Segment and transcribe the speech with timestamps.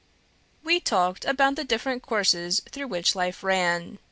[0.63, 3.99] We talked about the different courses through which life ran.